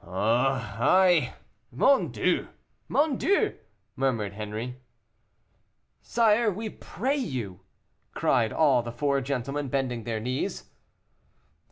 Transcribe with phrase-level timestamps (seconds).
[0.00, 1.34] "Oh I
[1.72, 2.46] mon Dieu!
[2.86, 3.56] mon Dieu!"
[3.96, 4.76] murmured Henri.
[6.00, 7.62] "Sire, we pray you,"
[8.14, 10.70] cried all the four gentlemen, bending their knees.